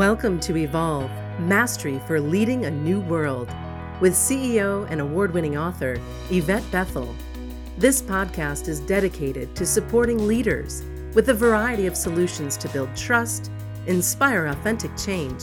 Welcome 0.00 0.40
to 0.40 0.56
Evolve 0.56 1.10
Mastery 1.40 2.00
for 2.06 2.22
Leading 2.22 2.64
a 2.64 2.70
New 2.70 3.00
World 3.00 3.50
with 4.00 4.14
CEO 4.14 4.90
and 4.90 4.98
award 4.98 5.34
winning 5.34 5.58
author 5.58 6.00
Yvette 6.30 6.64
Bethel. 6.72 7.14
This 7.76 8.00
podcast 8.00 8.66
is 8.66 8.80
dedicated 8.80 9.54
to 9.56 9.66
supporting 9.66 10.26
leaders 10.26 10.84
with 11.12 11.28
a 11.28 11.34
variety 11.34 11.86
of 11.86 11.98
solutions 11.98 12.56
to 12.56 12.68
build 12.70 12.88
trust, 12.96 13.50
inspire 13.86 14.46
authentic 14.46 14.90
change, 14.96 15.42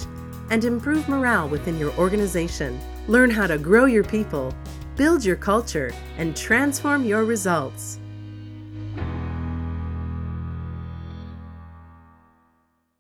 and 0.50 0.66
improve 0.66 1.08
morale 1.08 1.48
within 1.48 1.78
your 1.78 1.94
organization. 1.94 2.80
Learn 3.08 3.30
how 3.30 3.46
to 3.46 3.60
grow 3.60 3.86
your 3.86 4.06
people, 4.06 4.56
build 4.96 5.24
your 5.24 5.36
culture, 5.36 5.94
and 6.18 6.36
transform 6.36 7.06
your 7.06 7.26
results. 7.26 8.00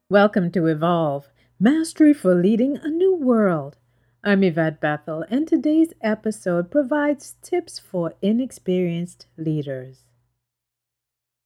Welcome 0.09 0.51
to 0.51 0.67
Evolve 0.67 1.27
Mastery 1.59 2.13
for 2.13 2.35
Leading 2.35 2.77
a 2.77 2.87
New 2.87 3.15
World. 3.15 3.77
I'm 4.23 4.43
Yvette 4.43 4.79
Bethel, 4.79 5.25
and 5.27 5.47
today's 5.47 5.91
episode 6.01 6.69
provides 6.69 7.33
tips 7.41 7.79
for 7.79 8.13
inexperienced 8.21 9.25
leaders. 9.37 10.03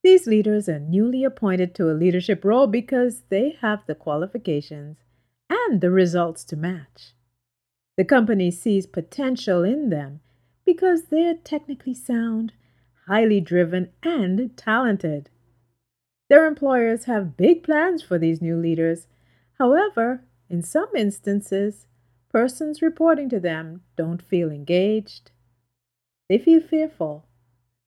These 0.03 0.27
leaders 0.27 0.67
are 0.67 0.79
newly 0.79 1.23
appointed 1.23 1.73
to 1.75 1.89
a 1.89 1.95
leadership 1.95 2.43
role 2.43 2.67
because 2.67 3.21
they 3.29 3.55
have 3.61 3.85
the 3.85 3.95
qualifications 3.95 4.97
and 5.49 5.79
the 5.79 5.91
results 5.91 6.43
to 6.43 6.57
match. 6.57 7.13
The 7.95 8.03
company 8.03 8.51
sees 8.51 8.85
potential 8.85 9.63
in 9.63 9.91
them 9.91 10.20
because 10.65 11.03
they're 11.05 11.35
technically 11.35 11.93
sound, 11.93 12.51
highly 13.07 13.39
driven, 13.39 13.91
and 14.03 14.57
talented. 14.57 15.29
Their 16.29 16.48
employers 16.48 17.05
have 17.05 17.37
big 17.37 17.63
plans 17.63 18.03
for 18.03 18.17
these 18.17 18.41
new 18.41 18.57
leaders. 18.57 19.07
However, 19.61 20.23
in 20.49 20.63
some 20.63 20.90
instances, 20.95 21.85
persons 22.31 22.81
reporting 22.81 23.29
to 23.29 23.40
them 23.40 23.84
don't 23.95 24.20
feel 24.20 24.49
engaged. 24.49 25.29
They 26.27 26.40
feel 26.40 26.62
fearful. 26.62 27.27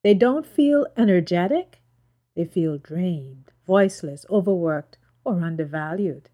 They 0.04 0.14
don't 0.14 0.46
feel 0.46 0.86
energetic. 0.96 1.82
They 2.36 2.44
feel 2.44 2.78
drained, 2.78 3.50
voiceless, 3.66 4.24
overworked, 4.30 4.98
or 5.24 5.40
undervalued. 5.40 6.30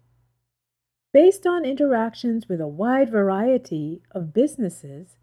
Based 1.11 1.47
on 1.47 1.65
interactions 1.65 2.47
with 2.47 2.61
a 2.61 2.67
wide 2.67 3.09
variety 3.09 4.03
of 4.11 4.35
businesses, 4.35 5.17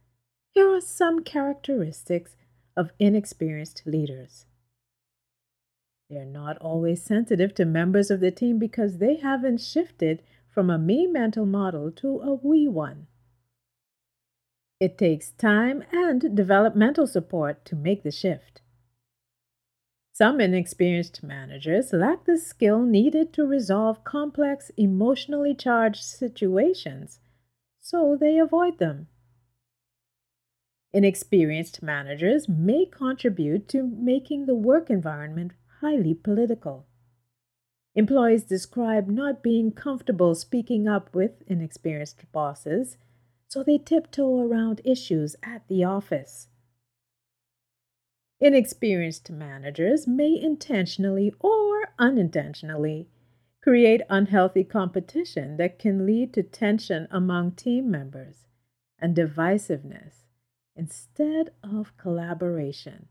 here 0.50 0.68
are 0.68 0.80
some 0.80 1.22
characteristics 1.22 2.34
of 2.76 2.90
inexperienced 2.98 3.82
leaders. 3.86 4.46
They're 6.10 6.24
not 6.24 6.56
always 6.58 7.02
sensitive 7.02 7.54
to 7.54 7.64
members 7.64 8.10
of 8.10 8.20
the 8.20 8.30
team 8.30 8.58
because 8.58 8.98
they 8.98 9.16
haven't 9.16 9.60
shifted 9.60 10.22
from 10.48 10.70
a 10.70 10.78
me 10.78 11.06
mental 11.06 11.44
model 11.44 11.90
to 11.92 12.20
a 12.20 12.34
we 12.34 12.66
one. 12.66 13.06
It 14.80 14.96
takes 14.96 15.32
time 15.32 15.82
and 15.92 16.34
developmental 16.34 17.06
support 17.06 17.64
to 17.66 17.76
make 17.76 18.04
the 18.04 18.10
shift. 18.10 18.62
Some 20.12 20.40
inexperienced 20.40 21.22
managers 21.22 21.92
lack 21.92 22.24
the 22.24 22.38
skill 22.38 22.82
needed 22.82 23.32
to 23.34 23.46
resolve 23.46 24.02
complex, 24.02 24.70
emotionally 24.76 25.54
charged 25.54 26.02
situations, 26.02 27.20
so 27.80 28.16
they 28.18 28.38
avoid 28.38 28.78
them. 28.78 29.08
Inexperienced 30.92 31.82
managers 31.82 32.48
may 32.48 32.86
contribute 32.86 33.68
to 33.68 33.82
making 33.82 34.46
the 34.46 34.54
work 34.54 34.90
environment 34.90 35.52
highly 35.80 36.14
political. 36.14 36.86
Employees 37.94 38.44
describe 38.44 39.08
not 39.08 39.42
being 39.42 39.72
comfortable 39.72 40.34
speaking 40.34 40.86
up 40.86 41.14
with 41.14 41.42
inexperienced 41.46 42.30
bosses, 42.32 42.96
so 43.48 43.62
they 43.62 43.78
tiptoe 43.78 44.40
around 44.40 44.80
issues 44.84 45.34
at 45.42 45.66
the 45.68 45.82
office. 45.84 46.48
Inexperienced 48.40 49.30
managers 49.30 50.06
may 50.06 50.38
intentionally 50.40 51.34
or 51.40 51.88
unintentionally 51.98 53.08
create 53.62 54.02
unhealthy 54.08 54.62
competition 54.62 55.56
that 55.56 55.78
can 55.78 56.06
lead 56.06 56.32
to 56.34 56.42
tension 56.42 57.08
among 57.10 57.52
team 57.52 57.90
members 57.90 58.46
and 58.98 59.16
divisiveness 59.16 60.24
instead 60.76 61.50
of 61.64 61.96
collaboration. 61.96 63.08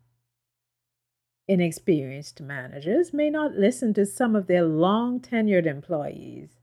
Inexperienced 1.48 2.42
managers 2.42 3.14
may 3.14 3.30
not 3.30 3.56
listen 3.56 3.94
to 3.94 4.06
some 4.06 4.36
of 4.36 4.48
their 4.48 4.64
long 4.64 5.22
tenured 5.22 5.66
employees 5.66 6.58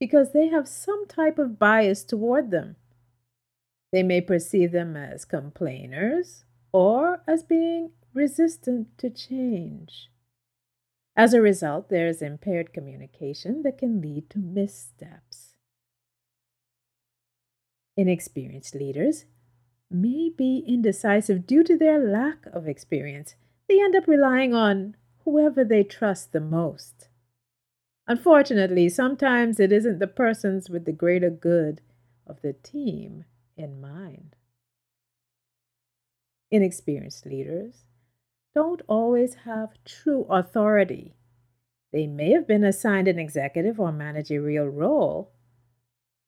because 0.00 0.32
they 0.32 0.48
have 0.48 0.66
some 0.66 1.06
type 1.06 1.38
of 1.38 1.58
bias 1.58 2.02
toward 2.02 2.50
them. 2.50 2.76
They 3.92 4.02
may 4.02 4.20
perceive 4.20 4.72
them 4.72 4.96
as 4.96 5.24
complainers 5.24 6.44
or 6.72 7.22
as 7.28 7.42
being 7.42 7.92
resistant 8.12 8.98
to 8.98 9.08
change. 9.08 10.10
As 11.16 11.32
a 11.32 11.40
result, 11.40 11.88
there 11.88 12.06
is 12.06 12.22
impaired 12.22 12.72
communication 12.72 13.62
that 13.62 13.78
can 13.78 14.00
lead 14.00 14.30
to 14.30 14.38
missteps. 14.38 15.54
Inexperienced 17.96 18.74
leaders 18.74 19.24
may 19.90 20.28
be 20.28 20.64
indecisive 20.66 21.46
due 21.46 21.64
to 21.64 21.76
their 21.76 21.98
lack 21.98 22.46
of 22.52 22.68
experience 22.68 23.34
they 23.68 23.80
end 23.80 23.94
up 23.94 24.06
relying 24.06 24.54
on 24.54 24.96
whoever 25.24 25.64
they 25.64 25.84
trust 25.84 26.32
the 26.32 26.40
most. 26.40 27.08
Unfortunately, 28.06 28.88
sometimes 28.88 29.60
it 29.60 29.70
isn't 29.70 29.98
the 29.98 30.06
persons 30.06 30.70
with 30.70 30.86
the 30.86 30.92
greater 30.92 31.28
good 31.28 31.82
of 32.26 32.40
the 32.40 32.54
team 32.54 33.24
in 33.56 33.80
mind. 33.80 34.34
Inexperienced 36.50 37.26
leaders 37.26 37.84
don't 38.54 38.80
always 38.88 39.34
have 39.44 39.84
true 39.84 40.24
authority. 40.30 41.14
They 41.92 42.06
may 42.06 42.32
have 42.32 42.46
been 42.46 42.64
assigned 42.64 43.08
an 43.08 43.18
executive 43.18 43.78
or 43.78 43.92
managerial 43.92 44.68
role. 44.68 45.32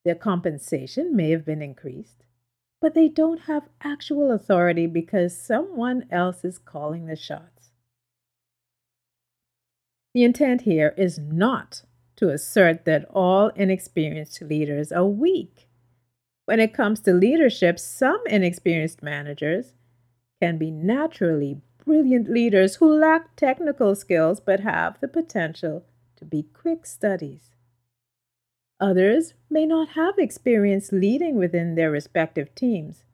Their 0.04 0.14
compensation 0.14 1.16
may 1.16 1.30
have 1.30 1.46
been 1.46 1.62
increased 1.62 2.24
but 2.80 2.94
they 2.94 3.08
don't 3.08 3.42
have 3.42 3.68
actual 3.82 4.30
authority 4.30 4.86
because 4.86 5.38
someone 5.38 6.06
else 6.10 6.44
is 6.44 6.58
calling 6.58 7.06
the 7.06 7.16
shots. 7.16 7.70
The 10.14 10.24
intent 10.24 10.62
here 10.62 10.94
is 10.96 11.18
not 11.18 11.82
to 12.16 12.30
assert 12.30 12.84
that 12.84 13.06
all 13.10 13.48
inexperienced 13.50 14.42
leaders 14.42 14.90
are 14.90 15.06
weak. 15.06 15.68
When 16.46 16.58
it 16.58 16.74
comes 16.74 17.00
to 17.00 17.12
leadership, 17.12 17.78
some 17.78 18.20
inexperienced 18.26 19.02
managers 19.02 19.74
can 20.40 20.58
be 20.58 20.70
naturally 20.70 21.60
brilliant 21.84 22.30
leaders 22.30 22.76
who 22.76 22.92
lack 22.92 23.36
technical 23.36 23.94
skills 23.94 24.40
but 24.40 24.60
have 24.60 24.98
the 25.00 25.08
potential 25.08 25.84
to 26.16 26.24
be 26.24 26.42
quick 26.42 26.86
studies. 26.86 27.50
Others 28.80 29.34
may 29.50 29.66
not 29.66 29.90
have 29.90 30.18
experience 30.18 30.90
leading 30.90 31.36
within 31.36 31.74
their 31.74 31.90
respective 31.90 32.54
teams, 32.54 33.04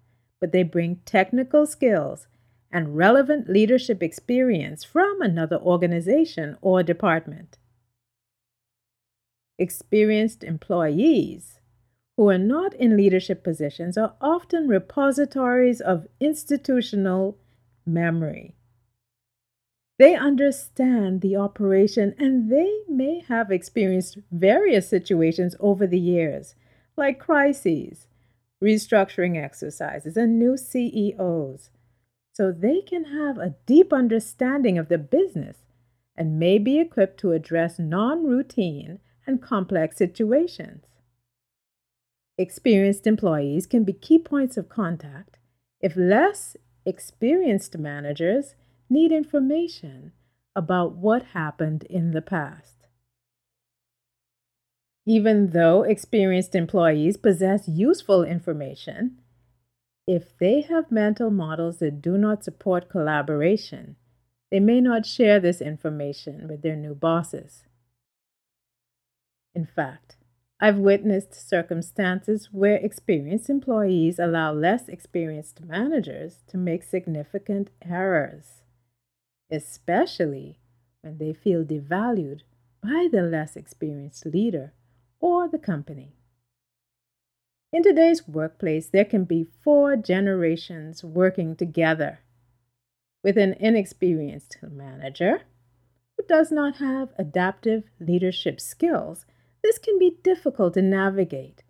but 0.41 0.53
they 0.53 0.63
bring 0.63 1.01
technical 1.05 1.67
skills 1.67 2.29
and 2.71 2.97
relevant 2.97 3.49
leadership 3.49 4.03
experience 4.03 4.85
from 4.85 5.21
another 5.21 5.57
organization 5.57 6.57
or 6.61 6.83
department. 6.83 7.59
Experienced 9.59 10.45
employees 10.45 11.59
who 12.17 12.29
are 12.29 12.39
not 12.39 12.73
in 12.75 12.97
leadership 12.97 13.43
positions 13.43 13.99
are 13.99 14.15
often 14.21 14.69
repositories 14.69 15.81
of 15.81 16.07
institutional 16.21 17.39
memory. 17.85 18.55
They 19.99 20.15
understand 20.15 21.23
the 21.23 21.37
operation 21.37 22.15
and 22.19 22.51
they 22.51 22.81
may 22.89 23.25
have 23.29 23.51
experienced 23.51 24.19
various 24.31 24.89
situations 24.89 25.57
over 25.59 25.87
the 25.87 25.99
years, 25.99 26.55
like 26.97 27.19
crises, 27.19 28.07
restructuring 28.63 29.43
exercises, 29.43 30.17
and 30.17 30.39
new 30.39 30.57
CEOs. 30.57 31.71
So 32.33 32.53
they 32.53 32.83
can 32.83 33.05
have 33.05 33.39
a 33.39 33.55
deep 33.65 33.93
understanding 33.93 34.77
of 34.77 34.89
the 34.89 34.99
business 34.99 35.57
and 36.15 36.39
may 36.39 36.59
be 36.59 36.79
equipped 36.79 37.19
to 37.21 37.33
address 37.33 37.79
non 37.79 38.25
routine 38.25 38.99
and 39.27 39.41
complex 39.41 39.97
situations. 39.97 40.85
Experienced 42.37 43.07
employees 43.07 43.67
can 43.67 43.85
be 43.85 43.95
key 43.95 44.19
points 44.19 44.59
of 44.59 44.69
contact 44.69 45.39
if 45.81 45.97
less 45.97 46.57
experienced 46.85 47.79
managers 47.79 48.55
need 48.89 49.13
information 49.13 50.13
about 50.55 50.97
what 50.97 51.23
happened 51.35 51.85
in 51.85 52.13
the 52.13 52.23
past. 52.23 52.87
Even 55.07 55.51
though 55.51 55.83
experienced 55.83 56.55
employees 56.55 57.17
possess 57.17 57.69
useful 57.69 58.25
information, 58.25 59.19
if 60.07 60.37
they 60.39 60.63
have 60.63 60.91
mental 60.91 61.31
models 61.31 61.79
that 61.79 62.01
do 62.01 62.17
not 62.17 62.45
support 62.45 62.89
collaboration, 62.89 63.97
they 64.51 64.61
may 64.61 64.81
not 64.81 65.05
share 65.05 65.41
this 65.41 65.61
information 65.61 66.47
with 66.49 66.63
their 66.63 66.77
new 66.77 66.95
bosses. 66.95 67.65
In 69.55 69.67
fact, 69.67 70.17
I've 70.61 70.79
witnessed 70.79 71.35
circumstances 71.35 72.49
where 72.53 72.77
experienced 72.77 73.51
employees 73.51 74.19
allow 74.19 74.53
less 74.53 74.89
experienced 74.89 75.61
managers 75.61 76.43
to 76.49 76.57
make 76.57 76.83
significant 76.83 77.71
errors, 77.83 78.63
especially 79.51 80.59
when 81.03 81.19
they 81.19 81.33
feel 81.33 81.65
devalued 81.65 82.41
by 82.83 83.09
the 83.11 83.23
less 83.23 83.57
experienced 83.57 84.27
leader 84.27 84.73
or 85.21 85.49
the 85.49 85.59
company. 85.59 86.17
In 87.73 87.83
today's 87.83 88.27
workplace, 88.27 88.89
there 88.89 89.05
can 89.05 89.25
be 89.25 89.47
four 89.63 89.97
generations 89.97 91.03
working 91.05 91.57
together. 91.57 92.21
With 93.23 93.37
an 93.37 93.55
inexperienced 93.55 94.59
manager 94.63 95.43
who 96.17 96.25
does 96.27 96.53
not 96.53 96.77
have 96.77 97.13
adaptive 97.19 97.85
leadership 97.99 98.61
skills 98.61 99.27
this 99.67 99.79
can 99.79 99.99
be 99.99 100.19
difficult 100.23 100.75
to 100.75 100.83
navigate 100.83 101.65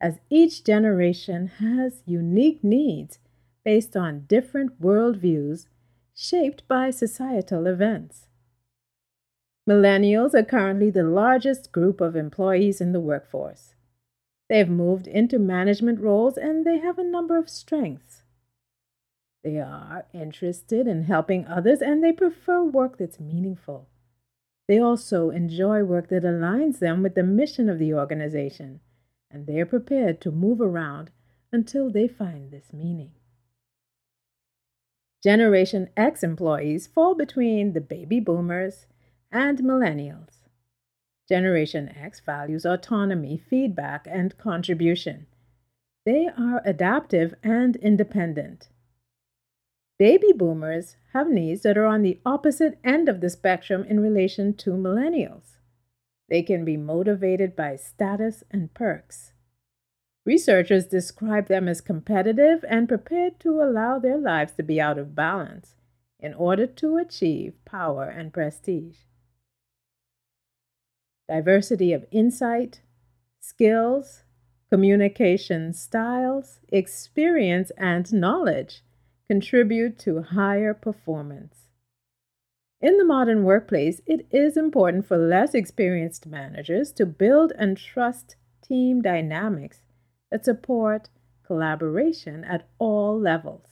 as 0.00 0.20
each 0.30 0.62
generation 0.62 1.48
has 1.58 2.00
unique 2.06 2.62
needs 2.62 3.18
based 3.64 3.96
on 3.96 4.24
different 4.28 4.80
worldviews 4.80 5.66
shaped 6.14 6.66
by 6.68 6.90
societal 6.90 7.66
events. 7.66 8.26
Millennials 9.68 10.34
are 10.34 10.44
currently 10.44 10.90
the 10.90 11.02
largest 11.02 11.70
group 11.72 12.00
of 12.00 12.16
employees 12.16 12.80
in 12.80 12.92
the 12.92 13.00
workforce. 13.00 13.74
They 14.48 14.58
have 14.58 14.68
moved 14.68 15.06
into 15.06 15.38
management 15.38 16.00
roles 16.00 16.36
and 16.36 16.64
they 16.64 16.78
have 16.78 16.98
a 16.98 17.04
number 17.04 17.38
of 17.38 17.48
strengths. 17.48 18.22
They 19.44 19.58
are 19.58 20.06
interested 20.12 20.86
in 20.86 21.04
helping 21.04 21.46
others 21.46 21.80
and 21.80 22.02
they 22.02 22.12
prefer 22.12 22.62
work 22.62 22.98
that's 22.98 23.20
meaningful. 23.20 23.88
They 24.66 24.78
also 24.78 25.30
enjoy 25.30 25.82
work 25.84 26.08
that 26.08 26.24
aligns 26.24 26.78
them 26.78 27.02
with 27.02 27.14
the 27.14 27.22
mission 27.22 27.68
of 27.68 27.78
the 27.78 27.94
organization, 27.94 28.80
and 29.30 29.46
they 29.46 29.60
are 29.60 29.66
prepared 29.66 30.20
to 30.20 30.30
move 30.30 30.60
around 30.60 31.10
until 31.52 31.90
they 31.90 32.06
find 32.06 32.50
this 32.50 32.72
meaning. 32.72 33.12
Generation 35.22 35.90
X 35.96 36.22
employees 36.22 36.86
fall 36.86 37.14
between 37.14 37.74
the 37.74 37.80
baby 37.80 38.20
boomers 38.20 38.86
and 39.30 39.58
millennials. 39.58 40.46
Generation 41.28 41.90
X 41.90 42.20
values 42.20 42.64
autonomy, 42.64 43.36
feedback, 43.36 44.06
and 44.10 44.36
contribution. 44.38 45.26
They 46.06 46.26
are 46.26 46.62
adaptive 46.64 47.34
and 47.42 47.76
independent. 47.76 48.68
Baby 49.98 50.32
boomers 50.34 50.96
have 51.12 51.28
needs 51.28 51.60
that 51.62 51.76
are 51.76 51.84
on 51.84 52.00
the 52.00 52.18
opposite 52.24 52.78
end 52.82 53.08
of 53.08 53.20
the 53.20 53.28
spectrum 53.28 53.84
in 53.84 54.00
relation 54.00 54.54
to 54.54 54.70
millennials. 54.70 55.58
They 56.30 56.42
can 56.42 56.64
be 56.64 56.78
motivated 56.78 57.54
by 57.54 57.76
status 57.76 58.42
and 58.50 58.72
perks. 58.72 59.32
Researchers 60.26 60.86
describe 60.86 61.48
them 61.48 61.66
as 61.66 61.80
competitive 61.80 62.64
and 62.68 62.88
prepared 62.88 63.40
to 63.40 63.62
allow 63.62 63.98
their 63.98 64.18
lives 64.18 64.52
to 64.54 64.62
be 64.62 64.80
out 64.80 64.98
of 64.98 65.14
balance 65.14 65.74
in 66.18 66.34
order 66.34 66.66
to 66.66 66.98
achieve 66.98 67.54
power 67.64 68.04
and 68.04 68.32
prestige. 68.32 68.98
Diversity 71.28 71.92
of 71.92 72.04
insight, 72.10 72.82
skills, 73.40 74.24
communication 74.68 75.72
styles, 75.72 76.60
experience, 76.68 77.72
and 77.78 78.12
knowledge 78.12 78.82
contribute 79.26 79.98
to 80.00 80.22
higher 80.22 80.74
performance. 80.74 81.68
In 82.80 82.98
the 82.98 83.04
modern 83.04 83.44
workplace, 83.44 84.00
it 84.06 84.26
is 84.30 84.56
important 84.56 85.06
for 85.06 85.16
less 85.16 85.54
experienced 85.54 86.26
managers 86.26 86.92
to 86.92 87.06
build 87.06 87.52
and 87.58 87.76
trust 87.76 88.36
team 88.62 89.02
dynamics 89.02 89.80
that 90.30 90.44
support 90.44 91.08
collaboration 91.46 92.44
at 92.44 92.68
all 92.78 93.18
levels. 93.18 93.66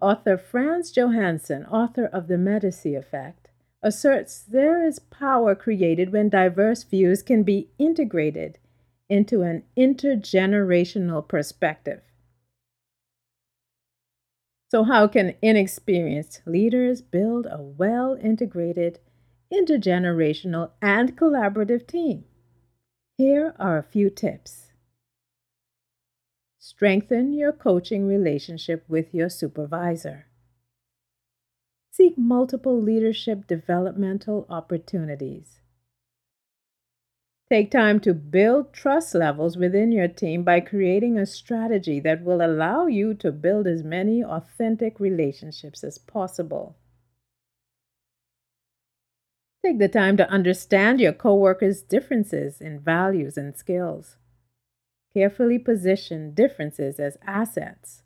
Author 0.00 0.36
Frans 0.36 0.90
Johansson, 0.90 1.64
author 1.66 2.06
of 2.06 2.28
The 2.28 2.38
Medici 2.38 2.94
Effect, 2.94 3.50
asserts 3.82 4.42
there 4.42 4.84
is 4.84 4.98
power 4.98 5.54
created 5.54 6.12
when 6.12 6.28
diverse 6.28 6.84
views 6.84 7.22
can 7.22 7.42
be 7.42 7.70
integrated 7.78 8.58
into 9.08 9.42
an 9.42 9.64
intergenerational 9.76 11.26
perspective. 11.26 12.00
So, 14.70 14.84
how 14.84 15.06
can 15.06 15.34
inexperienced 15.42 16.42
leaders 16.46 17.02
build 17.02 17.46
a 17.46 17.60
well 17.60 18.16
integrated, 18.20 19.00
intergenerational, 19.52 20.70
and 20.80 21.16
collaborative 21.16 21.86
team? 21.86 22.24
Here 23.18 23.54
are 23.58 23.76
a 23.76 23.82
few 23.82 24.08
tips. 24.08 24.71
Strengthen 26.64 27.32
your 27.32 27.50
coaching 27.50 28.06
relationship 28.06 28.84
with 28.88 29.12
your 29.12 29.28
supervisor. 29.28 30.26
Seek 31.90 32.16
multiple 32.16 32.80
leadership 32.80 33.48
developmental 33.48 34.46
opportunities. 34.48 35.58
Take 37.50 37.72
time 37.72 37.98
to 38.02 38.14
build 38.14 38.72
trust 38.72 39.12
levels 39.12 39.56
within 39.56 39.90
your 39.90 40.06
team 40.06 40.44
by 40.44 40.60
creating 40.60 41.18
a 41.18 41.26
strategy 41.26 41.98
that 41.98 42.22
will 42.22 42.40
allow 42.40 42.86
you 42.86 43.12
to 43.14 43.32
build 43.32 43.66
as 43.66 43.82
many 43.82 44.22
authentic 44.22 45.00
relationships 45.00 45.82
as 45.82 45.98
possible. 45.98 46.76
Take 49.66 49.80
the 49.80 49.88
time 49.88 50.16
to 50.16 50.30
understand 50.30 51.00
your 51.00 51.12
coworkers' 51.12 51.82
differences 51.82 52.60
in 52.60 52.78
values 52.78 53.36
and 53.36 53.56
skills. 53.56 54.16
Carefully 55.14 55.58
position 55.58 56.34
differences 56.34 56.98
as 56.98 57.18
assets, 57.26 58.02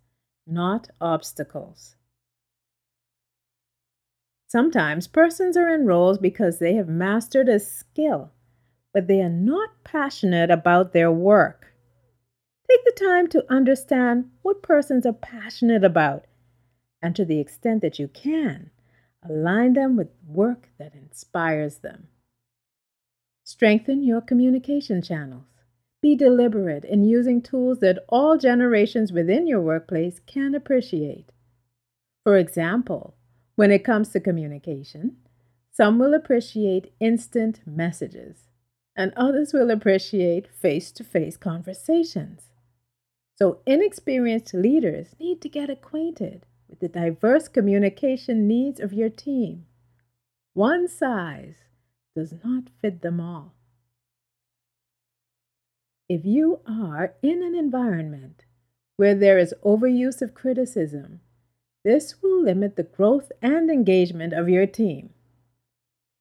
not 0.46 0.88
obstacles. 1.00 1.96
Sometimes 4.48 5.06
persons 5.06 5.56
are 5.56 5.68
in 5.68 5.86
roles 5.86 6.18
because 6.18 6.58
they 6.58 6.74
have 6.74 6.88
mastered 6.88 7.48
a 7.48 7.58
skill 7.58 8.32
but 8.96 9.08
they 9.08 9.20
are 9.20 9.28
not 9.28 9.84
passionate 9.84 10.50
about 10.50 10.94
their 10.94 11.12
work. 11.12 11.74
Take 12.66 12.82
the 12.86 13.04
time 13.04 13.28
to 13.28 13.44
understand 13.52 14.30
what 14.40 14.62
persons 14.62 15.04
are 15.04 15.12
passionate 15.12 15.84
about, 15.84 16.24
and 17.02 17.14
to 17.14 17.22
the 17.22 17.38
extent 17.38 17.82
that 17.82 17.98
you 17.98 18.08
can, 18.08 18.70
align 19.22 19.74
them 19.74 19.96
with 19.96 20.08
work 20.26 20.70
that 20.78 20.94
inspires 20.94 21.80
them. 21.80 22.08
Strengthen 23.44 24.02
your 24.02 24.22
communication 24.22 25.02
channels. 25.02 25.44
Be 26.02 26.14
deliberate 26.14 26.84
in 26.84 27.04
using 27.04 27.42
tools 27.42 27.80
that 27.80 28.04
all 28.08 28.36
generations 28.38 29.12
within 29.12 29.46
your 29.46 29.60
workplace 29.60 30.20
can 30.20 30.54
appreciate. 30.54 31.32
For 32.22 32.36
example, 32.36 33.16
when 33.54 33.70
it 33.70 33.84
comes 33.84 34.10
to 34.10 34.20
communication, 34.20 35.16
some 35.72 35.98
will 35.98 36.14
appreciate 36.14 36.92
instant 37.00 37.60
messages 37.66 38.48
and 38.96 39.12
others 39.16 39.52
will 39.52 39.70
appreciate 39.70 40.48
face 40.52 40.90
to 40.92 41.04
face 41.04 41.36
conversations. 41.36 42.50
So, 43.34 43.60
inexperienced 43.66 44.54
leaders 44.54 45.14
need 45.20 45.42
to 45.42 45.48
get 45.48 45.68
acquainted 45.68 46.46
with 46.68 46.80
the 46.80 46.88
diverse 46.88 47.48
communication 47.48 48.48
needs 48.48 48.80
of 48.80 48.94
your 48.94 49.10
team. 49.10 49.66
One 50.54 50.88
size 50.88 51.56
does 52.14 52.32
not 52.42 52.70
fit 52.80 53.02
them 53.02 53.20
all. 53.20 53.55
If 56.08 56.24
you 56.24 56.60
are 56.66 57.14
in 57.20 57.42
an 57.42 57.56
environment 57.56 58.44
where 58.96 59.14
there 59.14 59.38
is 59.38 59.54
overuse 59.64 60.22
of 60.22 60.34
criticism, 60.34 61.20
this 61.84 62.22
will 62.22 62.42
limit 62.42 62.76
the 62.76 62.84
growth 62.84 63.32
and 63.42 63.70
engagement 63.70 64.32
of 64.32 64.48
your 64.48 64.66
team. 64.66 65.10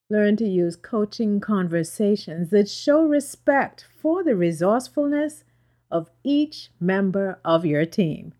Learn 0.09 0.37
to 0.37 0.47
use 0.47 0.75
coaching 0.75 1.39
conversations 1.39 2.49
that 2.49 2.67
show 2.67 3.03
respect 3.03 3.85
for 4.01 4.23
the 4.23 4.35
resourcefulness 4.35 5.43
of 5.91 6.09
each 6.23 6.69
member 6.79 7.39
of 7.45 7.63
your 7.63 7.85
team. 7.85 8.33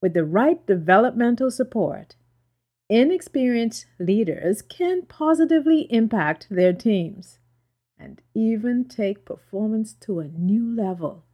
With 0.00 0.14
the 0.14 0.24
right 0.24 0.64
developmental 0.66 1.50
support, 1.50 2.16
inexperienced 2.88 3.86
leaders 3.98 4.62
can 4.62 5.02
positively 5.02 5.86
impact 5.92 6.46
their 6.50 6.72
teams 6.72 7.38
and 7.98 8.20
even 8.34 8.84
take 8.84 9.24
performance 9.24 9.94
to 9.94 10.20
a 10.20 10.28
new 10.28 10.74
level, 10.74 11.24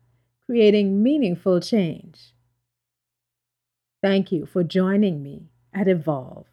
creating 0.46 1.02
meaningful 1.02 1.60
change. 1.60 2.34
Thank 4.02 4.32
you 4.32 4.46
for 4.46 4.64
joining 4.64 5.22
me 5.22 5.50
at 5.72 5.88
Evolve. 5.88 6.46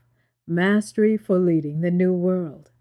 Mastery 0.47 1.17
for 1.17 1.37
Leading 1.37 1.81
the 1.81 1.91
New 1.91 2.13
World. 2.13 2.71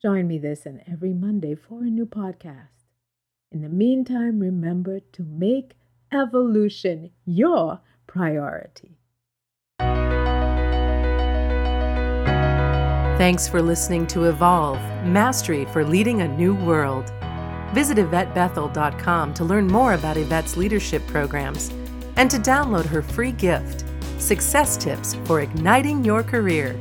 Join 0.00 0.26
me 0.26 0.38
this 0.38 0.66
and 0.66 0.82
every 0.90 1.12
Monday 1.12 1.54
for 1.54 1.82
a 1.82 1.90
new 1.90 2.06
podcast. 2.06 2.86
In 3.50 3.60
the 3.60 3.68
meantime, 3.68 4.40
remember 4.40 5.00
to 5.00 5.22
make 5.22 5.74
evolution 6.10 7.10
your 7.24 7.80
priority. 8.06 8.98
Thanks 13.22 13.46
for 13.46 13.62
listening 13.62 14.08
to 14.08 14.24
Evolve 14.24 14.80
Mastery 15.04 15.64
for 15.66 15.84
Leading 15.84 16.22
a 16.22 16.26
New 16.36 16.56
World. 16.56 17.12
Visit 17.72 17.96
YvetteBethel.com 17.98 19.32
to 19.34 19.44
learn 19.44 19.68
more 19.68 19.94
about 19.94 20.16
Yvette's 20.16 20.56
leadership 20.56 21.06
programs 21.06 21.70
and 22.16 22.28
to 22.28 22.38
download 22.38 22.84
her 22.84 23.00
free 23.00 23.30
gift 23.30 23.84
Success 24.18 24.76
Tips 24.76 25.14
for 25.24 25.40
Igniting 25.40 26.04
Your 26.04 26.24
Career. 26.24 26.76